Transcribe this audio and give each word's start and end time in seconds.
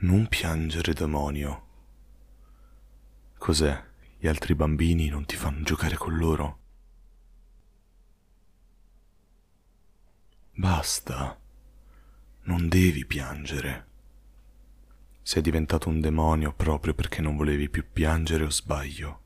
Non 0.00 0.28
piangere, 0.28 0.92
demonio. 0.92 1.66
Cos'è? 3.36 3.84
Gli 4.16 4.28
altri 4.28 4.54
bambini 4.54 5.08
non 5.08 5.24
ti 5.24 5.34
fanno 5.34 5.62
giocare 5.62 5.96
con 5.96 6.16
loro? 6.16 6.58
Basta. 10.52 11.36
Non 12.42 12.68
devi 12.68 13.06
piangere. 13.06 13.86
Sei 15.22 15.42
diventato 15.42 15.88
un 15.88 16.00
demonio 16.00 16.52
proprio 16.52 16.94
perché 16.94 17.20
non 17.20 17.36
volevi 17.36 17.68
più 17.68 17.84
piangere 17.92 18.44
o 18.44 18.50
sbaglio? 18.50 19.20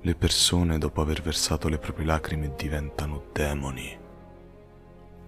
Le 0.00 0.14
persone 0.16 0.78
dopo 0.78 1.00
aver 1.00 1.22
versato 1.22 1.68
le 1.68 1.78
proprie 1.78 2.06
lacrime 2.06 2.54
diventano 2.56 3.26
demoni. 3.32 4.04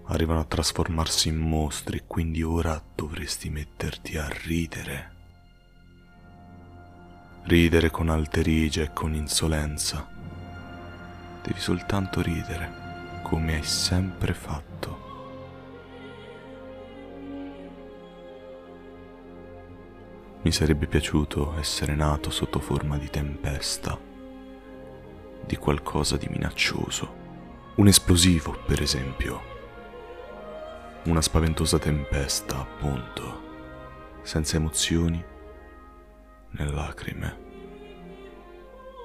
Arrivano 0.09 0.41
a 0.41 0.45
trasformarsi 0.45 1.29
in 1.29 1.37
mostri, 1.37 2.03
quindi 2.07 2.43
ora 2.43 2.83
dovresti 2.95 3.51
metterti 3.51 4.17
a 4.17 4.29
ridere. 4.29 5.17
Ridere 7.45 7.91
con 7.91 8.09
alterigia 8.09 8.83
e 8.83 8.93
con 8.93 9.15
insolenza. 9.15 10.07
Devi 11.43 11.61
soltanto 11.61 12.21
ridere, 12.21 13.21
come 13.23 13.55
hai 13.55 13.65
sempre 13.65 14.34
fatto. 14.34 15.07
Mi 20.43 20.53
sarebbe 20.53 20.87
piaciuto 20.87 21.59
essere 21.59 21.95
nato 21.95 22.31
sotto 22.31 22.61
forma 22.61 22.97
di 22.97 23.11
tempesta 23.11 24.09
di 25.48 25.56
qualcosa 25.56 26.19
di 26.19 26.29
minaccioso. 26.29 27.27
Un 27.77 27.89
esplosivo, 27.89 28.56
per 28.67 28.83
esempio. 28.83 29.58
Una 31.05 31.23
spaventosa 31.23 31.79
tempesta, 31.79 32.59
appunto, 32.59 34.21
senza 34.23 34.57
emozioni 34.57 35.25
né 36.51 36.71
lacrime. 36.71 37.47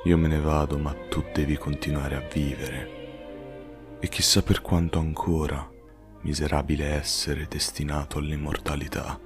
Io 0.05 0.17
me 0.17 0.27
ne 0.27 0.39
vado, 0.39 0.77
ma 0.77 0.93
tu 1.07 1.23
devi 1.33 1.55
continuare 1.55 2.15
a 2.15 2.27
vivere. 2.27 3.97
E 3.99 4.09
chissà 4.09 4.41
per 4.41 4.61
quanto 4.61 4.99
ancora, 4.99 5.65
miserabile 6.21 6.87
essere 6.87 7.47
destinato 7.47 8.17
all'immortalità. 8.17 9.17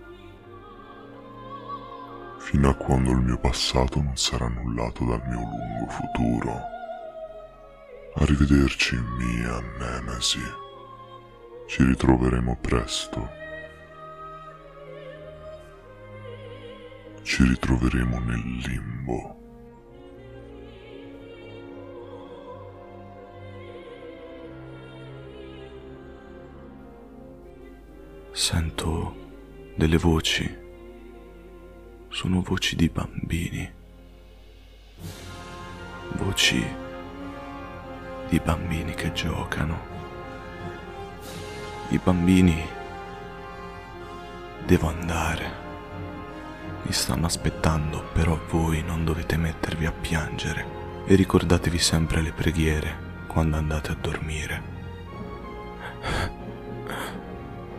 Fino 2.40 2.70
a 2.70 2.76
quando 2.76 3.12
il 3.12 3.18
mio 3.18 3.40
passato 3.40 4.02
non 4.02 4.16
sarà 4.18 4.46
annullato 4.46 5.04
dal 5.04 5.24
mio 5.28 5.40
lungo 5.40 5.90
futuro. 5.90 6.62
Arrivederci, 8.16 8.96
mia 9.18 9.60
Nemesi. 9.80 10.66
Ci 11.68 11.84
ritroveremo 11.84 12.58
presto. 12.62 13.30
Ci 17.22 17.44
ritroveremo 17.44 18.20
nel 18.20 18.40
limbo. 18.66 19.36
Sento 28.32 29.16
delle 29.76 29.98
voci. 29.98 30.50
Sono 32.08 32.42
voci 32.42 32.78
di 32.78 32.88
bambini. 32.88 33.70
Voci 36.14 36.66
di 38.30 38.40
bambini 38.40 38.94
che 38.94 39.12
giocano. 39.12 39.97
I 41.90 42.00
bambini 42.04 42.68
devo 44.66 44.90
andare. 44.90 45.66
Mi 46.82 46.92
stanno 46.92 47.28
aspettando, 47.28 48.04
però 48.12 48.38
voi 48.50 48.84
non 48.84 49.06
dovete 49.06 49.38
mettervi 49.38 49.86
a 49.86 49.94
piangere 49.94 51.04
e 51.06 51.16
ricordatevi 51.16 51.78
sempre 51.78 52.22
le 52.22 52.34
preghiere 52.34 53.24
quando 53.28 53.56
andate 53.56 53.92
a 53.92 53.98
dormire. 54.00 54.76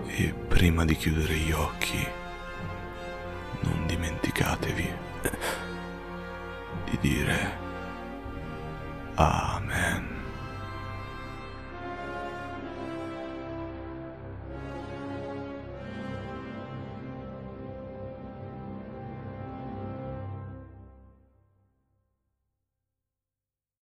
E 0.07 0.33
prima 0.33 0.87
di 0.87 0.97
chiudere 0.97 1.35
gli 1.35 1.53
occhi, 1.53 2.07
non 3.61 3.87
dimenticatevi 3.87 4.91
di 6.91 6.99
dire 7.01 7.67
Amen. 9.17 10.18